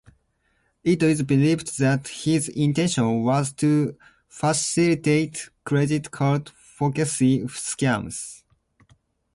[0.83, 3.95] It is believed that his intention was to
[4.27, 8.41] facilitate credit card forgery scams.